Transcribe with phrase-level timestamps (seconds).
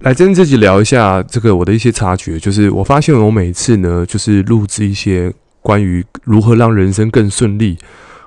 [0.00, 7.76] 来跟自己聊一下这个我的一些察觉，就是我发现我每次呢，就是录制一些关于如何让人生更顺利，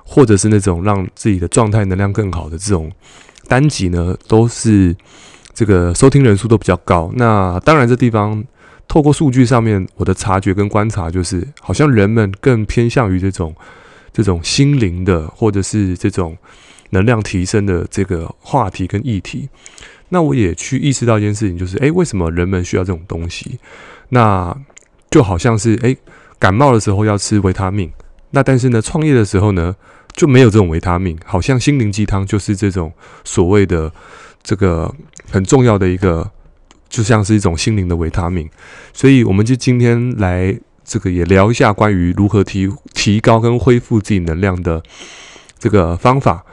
[0.04, 2.92] 或者是那种让自己的状态能量更好的这种
[3.48, 4.94] 单集呢，都是
[5.54, 7.10] 这个收听人数都比较高。
[7.16, 8.44] 那当然，这地方
[8.86, 13.54] 透过数据上面我的察觉跟观察，就是好像人们更偏向于这种
[14.12, 16.36] 这种心灵的，或者是这种
[16.92, 19.48] 能量提升的这个话题跟议题。
[20.08, 23.58] 那我也去意识到一件事情，就是诶，为什么人们需要这种东西？
[24.10, 24.54] 那
[25.10, 25.96] 就好像是诶，
[26.38, 27.90] 感冒的时候要吃维他命，
[28.30, 29.74] 那但是呢，创业的时候呢，
[30.12, 31.18] 就没有这种维他命。
[31.24, 32.92] 好像心灵鸡汤就是这种
[33.24, 33.90] 所谓的
[34.42, 34.94] 这个
[35.30, 36.30] 很重要的一个，
[36.90, 38.48] 就像是一种心灵的维他命。
[38.92, 40.54] 所以我们就今天来
[40.84, 44.82] 这个也聊一下关于如何提提高跟恢复自己能量的
[45.58, 46.44] 这个方法。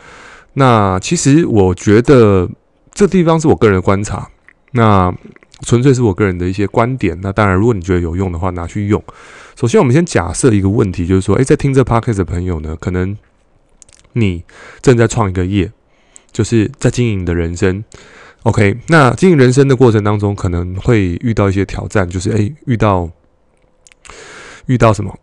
[0.53, 2.49] 那其实我觉得。
[2.91, 4.27] 这地方是我个人的观察，
[4.71, 5.13] 那
[5.61, 7.17] 纯粹是我个人的一些观点。
[7.21, 9.01] 那当然，如果你觉得有用的话，拿去用。
[9.55, 13.15] 首先，我们先假设一个问题，就是说，诶，在听这 podcast 的朋友呢，可能
[14.13, 14.43] 你
[14.81, 15.71] 正在创一个业，
[16.33, 17.81] 就是在经营你的人生。
[18.43, 23.09] OK，那经营人生的过程当中，可能会遇到一些挑战，就是诶，遇到
[24.65, 25.17] 遇到什么？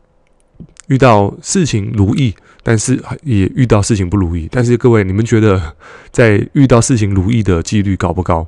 [0.87, 2.35] 遇到事情如意。
[2.69, 4.49] 但是也遇到事情不如意。
[4.51, 5.77] 但是各位，你们觉得
[6.11, 8.45] 在遇到事情如意的几率高不高？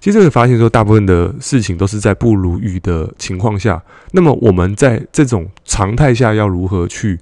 [0.00, 3.80] 其实会发现说，大部分的事情都是在不如意的情况下。
[4.10, 7.16] 那么我们在这种常态下要如何去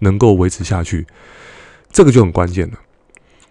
[0.00, 1.06] 能够维持下去？
[1.92, 2.74] 这个就很关键了。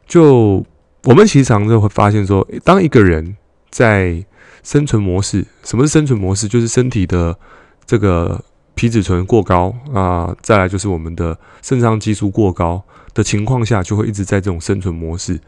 [0.05, 0.65] 就
[1.05, 3.37] 我们其实常常会发现说，当一个人
[3.69, 4.21] 在
[4.63, 6.49] 生存模式，什么是生存模式？
[6.49, 7.39] 就是身体的
[7.85, 8.43] 这个。
[8.77, 12.81] 皮质醇过高啊，再来就是我们的肾上激素过高
[13.15, 15.39] 的情况下，就会一直在这种生存模式。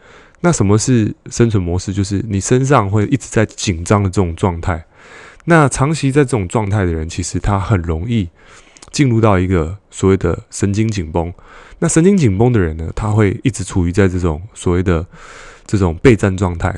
[0.41, 1.93] 那什么是生存模式？
[1.93, 4.83] 就是你身上会一直在紧张的这种状态。
[5.45, 8.27] 那长期在这种状态的人，其实他很容易
[8.91, 11.31] 进入到一个所谓的神经紧绷。
[11.77, 15.05] 那神经紧绷的人呢，他会一直处于在这种所谓的
[15.67, 16.75] 这种备战状态，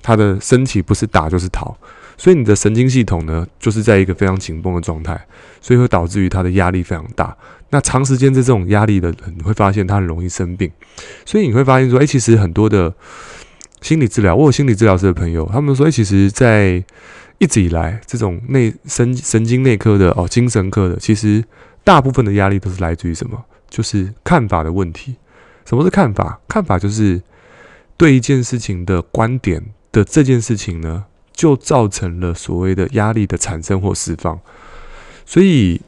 [0.00, 1.76] 他的身体不是打就是逃。
[2.22, 5.20] 所以你的神经系统呢，就是在一个非常紧绷的状态，
[5.60, 7.36] 所以会导致于他的压力非常大。
[7.70, 10.70] 那长时间在这种压力的人，你会发现他很容易生病。
[11.26, 12.94] 所以你会发现说，哎，其实很多的
[13.80, 16.80] 心理治疗，我有心理治疗师的朋友，他们说，哎，其实，在
[17.38, 21.42] 一直以来，这种内神神经内科的哦，精神科的，其实
[21.82, 23.44] 大部分的压力都是来自于什么？
[23.68, 25.16] 就是看法的问题。
[25.64, 26.38] 什么是看法？
[26.46, 27.20] 看法就是
[27.96, 34.38] 对一件事情的观点的这件事情呢，就造成了所谓的压力的产生或释放，
[35.24, 35.80] 所以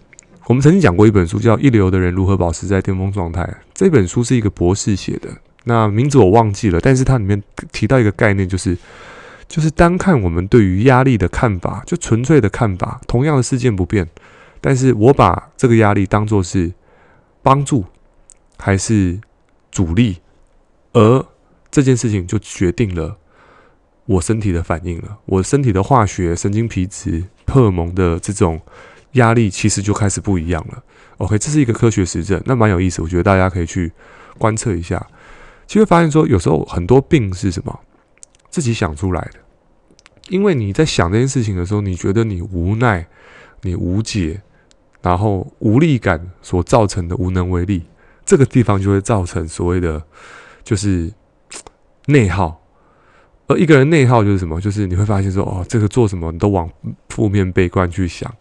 [0.46, 3.42] 我们曾经讲过一本书，叫《一流的人如何保持在巅峰状态》。
[3.74, 5.28] 这本书是一个博士写的，
[5.64, 8.76] 那名字我忘记了，但是它里面提到一个概念，就是
[9.48, 14.08] 就是单看我们对于压力的看法，就纯粹的看法，同样的事件不变，
[14.60, 16.72] 但是我把这个压力当作是
[17.42, 17.84] 帮助
[18.58, 19.20] 还是
[19.70, 20.18] 阻力，
[20.92, 21.26] 而
[21.70, 23.18] 这件事情就决定了。
[24.06, 28.60] 我身体的反应了，我身体的化学、神经皮质、荷尔蒙的这种
[29.12, 30.82] 压力，其实就开始不一样了。
[31.18, 33.90] OK，这是一个科学实证，那蛮有意思，我觉得大家可以去
[34.36, 35.06] 观测一下。
[35.66, 37.80] 其实发现说，有时候很多病是什么？
[38.50, 39.40] 自己想出来的。
[40.28, 43.06] 因为你在想这件事情的时候，你觉得你无奈、
[43.62, 44.42] 你无解，
[45.00, 47.84] 然后无力感所造成的无能为力，
[48.26, 50.02] 这个地方就会造成所谓的
[50.62, 51.12] 就是
[52.06, 52.60] 内耗。
[53.46, 54.60] 而一个人内耗就是什么？
[54.60, 56.70] 就是你会发现说，哦，这个做什么你都往
[57.08, 58.32] 负面悲观去想。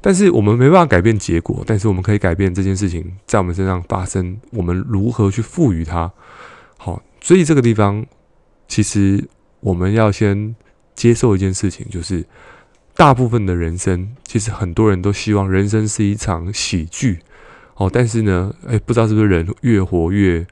[0.00, 6.12] 但是我们没办法改变结果，但是我们可以改变这件事情在我们身上发生，我们如何去赋予它。
[6.76, 8.04] 好，所以这个地方
[8.68, 9.26] 其实
[9.60, 10.54] 我们要先
[10.94, 12.22] 接受一件事情，就是
[12.94, 17.20] 大部分的人生，其实很多人都希望人生是一场喜剧。
[17.76, 20.46] 哦，但是呢，诶，不知道是不是人越活越。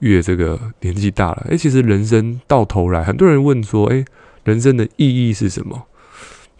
[0.00, 4.04] 越这个年纪大了，诶，其实人生到头来，很多人问说，诶，
[4.44, 5.86] 人生的意义是什么？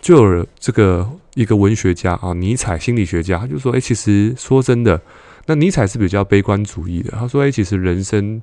[0.00, 5.00] 就这个一个文学家啊，尼采心理学家，他就说，诶，其实说真的，
[5.46, 7.10] 那尼采是比较悲观主义的。
[7.12, 8.40] 他说，诶，其实人生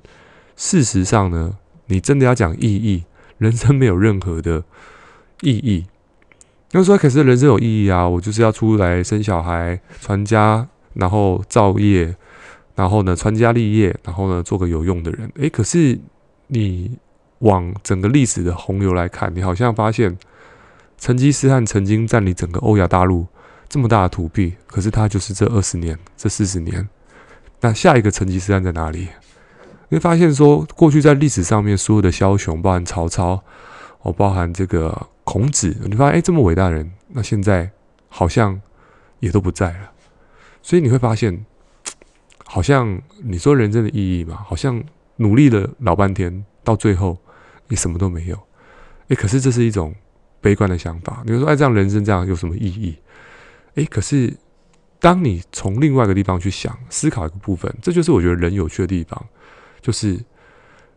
[0.55, 1.57] 事实上呢，
[1.87, 3.03] 你真的要讲意义，
[3.37, 4.63] 人生没有任何的
[5.41, 5.85] 意义。
[6.71, 12.15] 他说，可是人生有意义啊，我就是要出来生小孩、传家，然后造业。
[12.77, 15.29] 然后呢，传家立业，然后呢，做个有用的人。
[15.37, 15.99] 诶，可是
[16.45, 16.95] 你
[17.39, 20.15] 往整个历史的洪流来看，你好像发现
[20.99, 23.25] 成吉思汗曾经占领整个欧亚大陆
[23.67, 26.87] 这么大的土地，可是他就是这二十年、这四十年。
[27.61, 29.07] 那下一个成吉思汗在哪里？
[29.89, 33.43] 你会发现说，过去在历史上面所有的枭雄，包含曹操，
[34.03, 37.71] 哦，包含这个孔子，你发现哎，这么伟大的人，那现在
[38.07, 38.61] 好像
[39.19, 39.91] 也都不在了。
[40.61, 41.45] 所以你会发现，
[42.47, 44.81] 好像你说人生的意义嘛，好像
[45.17, 47.17] 努力了老半天，到最后
[47.67, 48.39] 你什么都没有。
[49.09, 49.93] 哎，可是这是一种
[50.39, 51.21] 悲观的想法。
[51.25, 52.97] 你说哎，这样人生这样有什么意义？
[53.75, 54.33] 哎，可是
[54.99, 59.23] 当你从另外一个地方去想、思考一个部分，这就是我觉得人有趣的地方，
[59.81, 60.17] 就是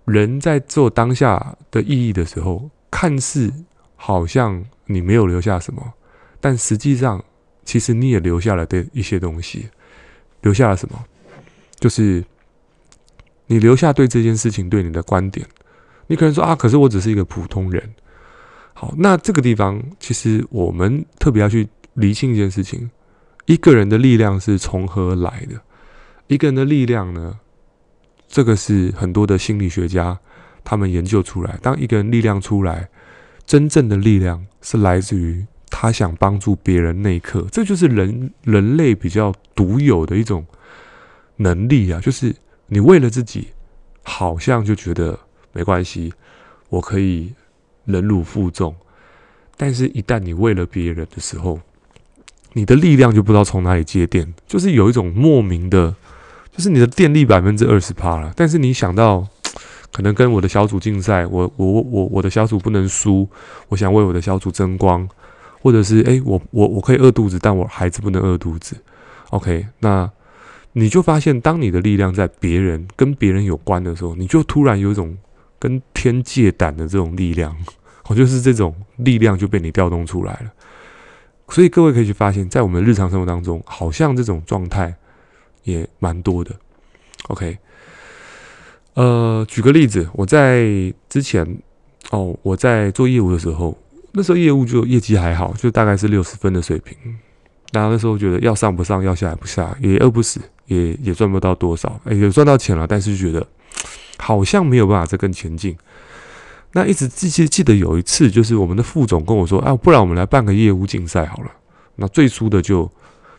[0.04, 3.52] 人在做当下的意义的时候，看似
[3.96, 5.92] 好像你没有留下什么，
[6.40, 7.22] 但实际上
[7.64, 9.68] 其实你也留下了的一些东西。
[10.42, 11.04] 留下了什么？
[11.80, 12.22] 就是
[13.46, 15.44] 你留下对这件事情对你的观点。
[16.06, 17.82] 你可能说啊，可是我只是一个普通人。
[18.74, 21.68] 好，那这个地方其实我们特别要去。
[21.94, 22.88] 厘清一件事情，
[23.46, 25.60] 一个人的力量是从何而来的？
[26.28, 27.40] 一个人的力量呢？
[28.28, 30.16] 这个是很多的心理学家
[30.62, 31.58] 他们研究出来。
[31.60, 32.88] 当一个人力量出来，
[33.44, 37.44] 真正的力量是来自于他想帮助别人那一刻。
[37.50, 40.46] 这就是人人类比较独有的一种
[41.40, 42.00] 能力啊！
[42.00, 42.34] 就是
[42.66, 43.48] 你为了自己，
[44.02, 45.18] 好像就觉得
[45.52, 46.12] 没关系，
[46.68, 47.32] 我可以
[47.86, 48.74] 忍辱负重。
[49.56, 51.58] 但是，一旦你为了别人的时候，
[52.52, 55.94] 你的力量就不知道从哪里接电，就是有一种莫名的，
[56.54, 58.32] 就是你的电力百分之二十趴了。
[58.36, 59.26] 但是你想到，
[59.92, 63.28] 可能跟我的小组竞赛，我我我我的小组不能输，
[63.68, 65.08] 我想为我的小组争光，
[65.60, 68.76] 或者是诶、我我我可以饿肚子，但我孩子不能饿肚子。
[69.30, 70.10] OK，那
[70.72, 75.16] 你就发现，当你的力量在别人跟别人有关的时候，你就突然有一种
[75.58, 77.56] 跟天借胆的这种力量，
[78.08, 80.52] 我就是这种力量就被你调动出来了。
[81.48, 84.94] 所以各位可以去发现，在我们日常生活当中，好像这种状态
[85.64, 86.54] 也蛮多的。
[87.26, 87.58] OK，
[88.94, 90.64] 呃，举个例子，我在
[91.08, 91.44] 之前
[92.10, 93.76] 哦，我在做业务的时候，
[94.12, 96.96] 那时候业务就业绩还好，就大概是六十分的水平。
[97.72, 100.40] 然后那时候觉得要上不上，要下也不下，也饿不死，
[100.70, 103.44] 也也赚不到多少，哎，也赚到钱了，但是觉得
[104.18, 105.76] 好像没有办法再更前进。
[106.72, 111.50] 那一直记记记得有一次，就是我们的副总跟我说：“啊，不然我们来办个业务竞赛好了。”
[111.96, 112.88] 那最初的就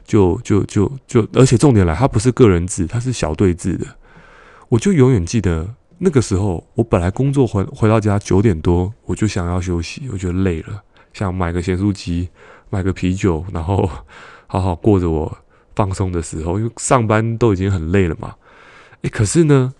[0.05, 3.85] 就就就就，而且重点来，他不是个人制，他是小队制的。
[4.67, 10.83] 我就永远记得那个时候，我本来工作回回到家九点多，我就想要休息，我觉得累了，
[11.13, 12.27] 想买个咸酥鸡，
[12.69, 13.89] 买个啤酒，然后
[14.47, 15.37] 好好过着我
[15.75, 18.35] 放松的时候，因为上班都已经很累了嘛。
[19.01, 19.73] 诶，可是呢，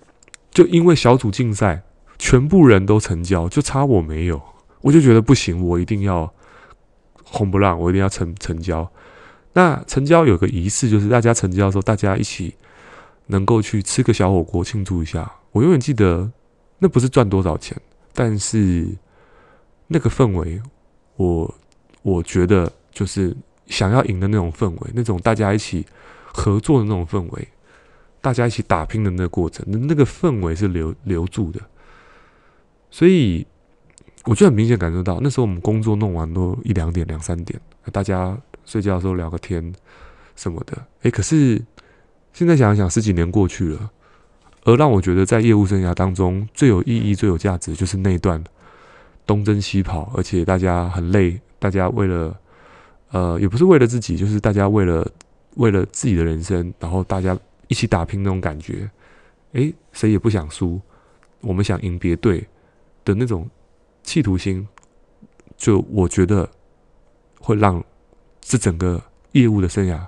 [0.52, 1.84] 就因为小组竞赛。
[2.24, 4.40] 全部人都成交，就差我没有，
[4.82, 6.32] 我就觉得不行，我一定要
[7.24, 8.88] 红不让，我一定要成成交。
[9.54, 12.54] 那成交有个仪式，就是大家成交的时候，大家一起
[13.26, 15.32] 能够去吃个小火锅庆祝一下。
[15.52, 16.32] 我永远记得，
[16.78, 17.76] 那不是赚多少钱，
[18.14, 18.88] 但是
[19.88, 20.62] 那个氛围，
[21.16, 21.52] 我
[22.04, 23.36] 我觉得就是
[23.68, 25.86] 想要赢的那种氛围，那种大家一起
[26.34, 27.48] 合作的那种氛围，
[28.20, 31.60] 大家一起打拼的那个过程，那那个氛围是留留住的。
[32.90, 33.48] 所以，
[34.26, 37.58] 我就很明显感受到，那时候我们工作弄完都一两点、两三点，
[37.92, 39.74] 大家睡觉的时候聊个天
[40.36, 40.78] 什么的。
[41.04, 41.62] 哎，可是
[42.34, 43.90] 现在想一想，十几年过去了，
[44.66, 48.44] 而让我觉得在业务生涯当中最有意义、最有价值，就是那段
[49.26, 52.38] 东征西跑，而且大家很累，大家为了
[53.12, 55.10] 呃，也不是为了自己，就是大家为了
[55.56, 57.38] 为了自己的人生，然后大家
[57.68, 58.90] 一起打拼那种感觉。
[59.54, 60.82] 哎，谁也不想输，
[61.42, 62.48] 我们想赢别队。
[63.04, 63.50] 的那种
[64.04, 64.68] 企图心，
[65.58, 66.48] 就我觉得
[67.40, 67.84] 会让
[68.40, 69.02] 这整个
[69.32, 70.00] 业务的生涯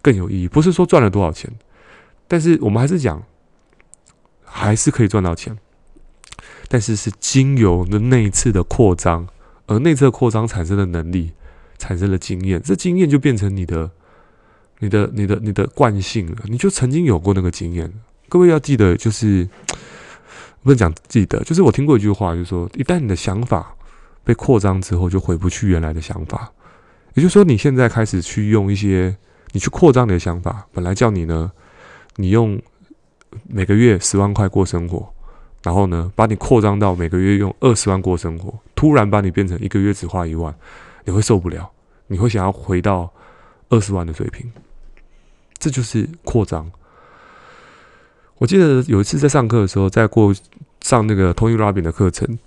[0.00, 0.48] 更有意义。
[0.48, 1.52] 不是说赚了多少钱，
[2.26, 3.22] 但是我们还是讲，
[4.42, 5.58] 还是可以赚到钱。
[6.66, 9.28] 但是是经由的那一次的扩张，
[9.66, 11.34] 而那次的扩张产生的能力，
[11.80, 13.90] 产生了经验，这经验就变成你的、
[14.78, 16.36] 你的、你的、你的惯性了。
[16.44, 17.92] 你就曾经有过那个经验。
[18.28, 19.48] 各位要记得，就是。
[20.62, 23.74] 不能讲记得，就是我听过一句话，就是说，一旦你的想法
[24.22, 26.52] 被扩张之后，就回不去原来的想法。
[27.14, 29.16] 也就是说，你现在开始去用一些，
[29.52, 31.50] 你去扩张你的想法，本来叫你呢，
[32.16, 32.60] 你用
[33.48, 35.10] 每个月十万块过生活，
[35.62, 40.54] 然后呢，把你扩张到每个月用二十万过生活，突然把你变成一个月只花一万，
[41.04, 41.70] 你会受不了，
[42.06, 43.12] 你会想要回到
[43.68, 44.50] 二十万的水平，
[45.58, 46.70] 这就是扩张。
[48.38, 50.34] 我记得有一次在上课的时候，在过
[50.80, 52.38] 上那个 Tony Robbins 的课程。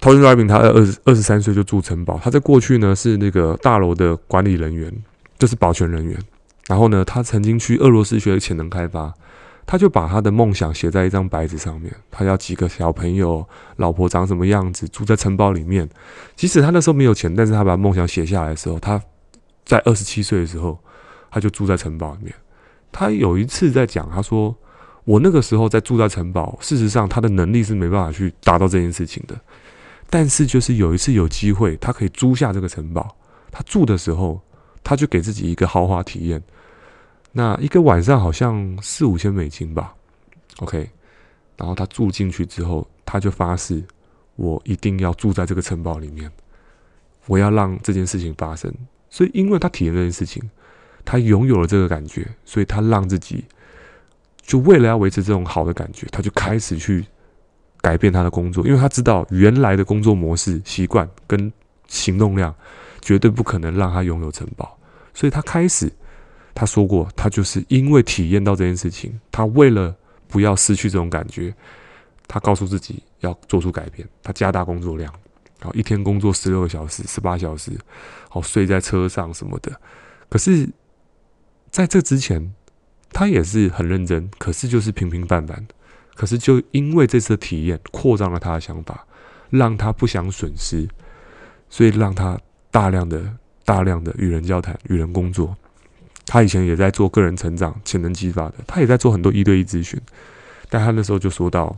[0.00, 4.92] Tony Robbins 他二十二十三岁就住城堡，他在过去呢是那个大楼的管理人员，
[5.38, 6.18] 就是保全人员。
[6.66, 9.12] 然后呢，他曾经去俄罗斯学潜能开发，
[9.64, 15.88] 他就把他的梦想写在一张白纸上面，他要几个小朋友，老婆长什么样子，住在城堡里面。
[16.34, 19.00] 即使他那时候没有钱，但是他把梦想写下来的时候，他
[19.64, 20.78] 在二十七岁的时候，
[21.30, 22.34] 他就住在城堡里面。
[22.90, 24.54] 他有一次在讲，他说
[25.04, 29.34] ：“我那个时候在住在城堡，事实上他的能力是没办法去达到这件事情的。
[30.10, 33.16] 但是就是有一次有机会，他可以租下这个城堡，
[33.50, 34.42] 他住的时候，
[34.84, 36.42] 他就给自己一个豪华体验。”
[37.34, 39.94] 那一个晚上好像四五千美金吧
[40.58, 40.90] ，OK，
[41.56, 43.82] 然后他住进去之后，他就发誓，
[44.36, 46.30] 我一定要住在这个城堡里面，
[47.26, 48.70] 我要让这件事情发生。
[49.08, 50.42] 所以，因为他体验这件事情，
[51.06, 53.42] 他拥有了这个感觉，所以他让自己
[54.42, 57.02] 就为了要维持这种好的感觉，他就开始去
[57.80, 61.50] 改变他的工作，因为他知道原来的工作模式、习惯跟
[61.88, 62.54] 行动量
[63.00, 64.76] 绝对不可能让他拥有城堡，
[65.14, 65.90] 所以他开始。
[66.54, 69.94] 他说过，他就是因为体验到这件事情，他为了
[70.28, 71.54] 不要失去这种感觉，
[72.28, 75.12] 他告诉自己要做出改变，他加大工作量，
[75.60, 77.72] 然后一天工作十六个小时、十八小时，
[78.28, 79.72] 好睡在车上什么的。
[80.28, 80.68] 可是，
[81.70, 82.54] 在这之前，
[83.12, 85.66] 他也是很认真，可是就是平平凡凡。
[86.14, 89.06] 可是就因为这次的体验，扩张了他的想法，
[89.48, 90.86] 让他不想损失，
[91.70, 92.38] 所以让他
[92.70, 93.22] 大量的、
[93.64, 95.56] 大量的与人交谈、与人工作。
[96.24, 100.00] 他以前也在做个人成长、潜能激发的，他也在做很多一对一咨询。
[100.70, 101.76] 但他那时候就说到，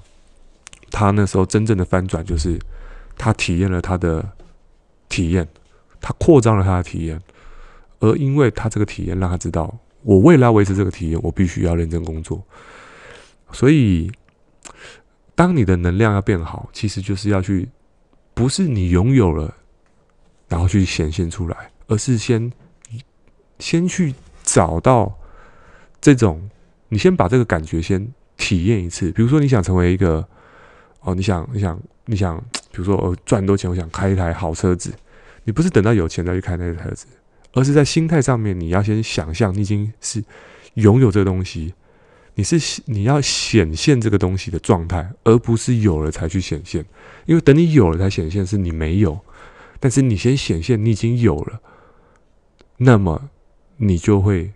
[0.90, 2.58] 他那时候真正的翻转就是，
[3.16, 4.24] 他体验了他的
[5.08, 5.48] 体验，
[6.00, 7.20] 他扩张了他的体验，
[7.98, 12.40] 而因为他这个体验让他知道，我为了维持这个体验，我必须要认真工作。
[13.50, 14.12] 所以，
[15.34, 17.68] 当你的能量要变好，其实就是要去，
[18.34, 19.52] 不是你拥有了，
[20.48, 22.52] 然后去显现出来，而是先
[23.58, 24.14] 先去。
[24.44, 25.18] 找到
[26.00, 26.48] 这种，
[26.90, 29.10] 你先把这个感觉先体验一次。
[29.10, 30.24] 比如说，你想成为一个
[31.00, 32.38] 哦，你想，你想，你想，
[32.70, 34.92] 比如说，我赚很多钱，我想开一台好车子。
[35.44, 37.06] 你不是等到有钱再去开那台车子，
[37.54, 40.22] 而是在心态上面，你要先想象你已经是
[40.74, 41.74] 拥有这个东西，
[42.34, 46.84] 你是你要显现这个东西的状态，而不是有了才去显现。
[47.24, 49.12] 因为等你有了才显现，是你没有；
[49.80, 51.60] 但是你先显现，你已经有了，
[52.76, 53.30] 那么。
[53.76, 54.52] 你就会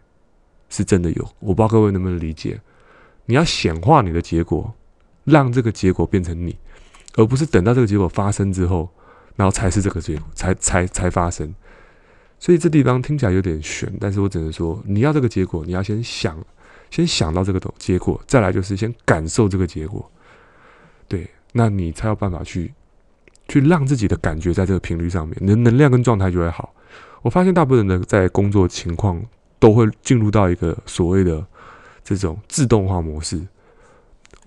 [0.68, 2.60] 是真的有，我不知道各位能不能理解。
[3.26, 4.74] 你要显化你的结果，
[5.24, 6.56] 让这个结果变成你，
[7.16, 8.88] 而不是等到这个结果发生之后，
[9.36, 11.54] 然后才是这个结果才才才发生。
[12.38, 16.38] 所以这地方听起来有点悬，但是我只能说，你要这个结果，你要先想，
[16.90, 20.10] 先想到这个结果，再来就是先感受这个结果。
[21.08, 22.72] 对，那你才有办法去
[23.48, 26.72] 去让自己的感觉在这个频率上面，你的能量跟状态就会好。
[27.22, 29.22] 我发现大部分人的在工作情况
[29.58, 31.44] 都会进入到一个所谓的
[32.04, 33.40] 这种自动化模式，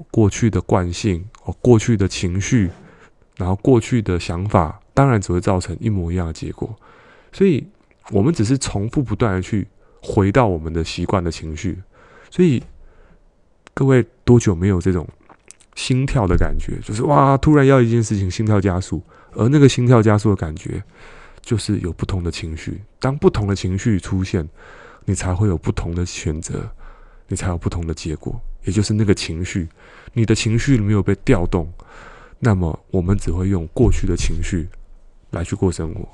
[0.09, 2.69] 过去的惯性哦，过去的情绪，
[3.37, 6.73] 然后过去的想法，当然只会造成一模一样的结果。
[7.31, 7.67] 所以，
[8.11, 9.67] 我们只是重复不断的去
[10.01, 11.81] 回到我们的习惯的情绪。
[12.29, 12.63] 所以，
[13.73, 15.07] 各位多久没有这种
[15.75, 16.79] 心跳的感觉？
[16.83, 19.01] 就是哇，突然要一件事情，心跳加速，
[19.33, 20.83] 而那个心跳加速的感觉。
[21.41, 24.48] 就是有不同的情绪，当不同的情绪出现，
[25.05, 26.69] 你才会有不同的选择，
[27.27, 28.39] 你才有不同的结果。
[28.63, 29.67] 也就是那个情绪，
[30.13, 31.71] 你的情绪没有被调动，
[32.39, 34.67] 那么我们只会用过去的情绪
[35.31, 36.07] 来去过生活。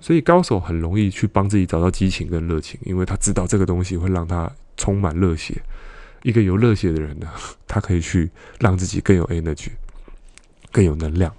[0.00, 5.62] 所以高手很容易去帮自己找到激情跟热情，因为他知道这个东西会让他充满热血。
[6.22, 7.28] 一个有热血的人呢，
[7.68, 9.68] 他可以去让自己更有 energy，
[10.72, 11.32] 更有能量。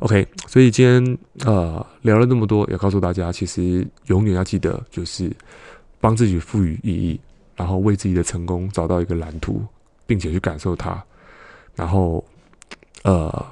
[0.00, 5.30] OK，所以今天呃聊了那么多，也告诉大家，其实永远要记得，就是
[6.00, 7.20] 帮自己赋予意义，
[7.56, 9.60] 然后为自己的成功找到一个蓝图，
[10.06, 11.02] 并且去感受它，
[11.74, 12.24] 然后
[13.02, 13.44] 呃，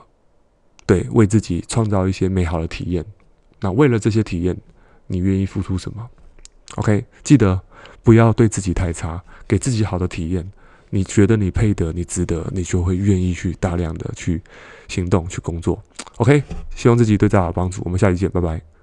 [0.86, 3.04] 对，为自己创造一些美好的体验。
[3.60, 4.56] 那为了这些体验，
[5.08, 6.08] 你愿意付出什么
[6.76, 7.60] ？OK，记得
[8.04, 10.48] 不要对自己太差，给自己好的体验。
[10.90, 14.40] 你觉得你配得，你值得，你就会愿意去大量的去
[14.88, 15.82] 行动，去工作。
[16.16, 16.42] OK，
[16.74, 17.82] 希望自己对大家有帮助。
[17.84, 18.75] 我们下期见，拜拜。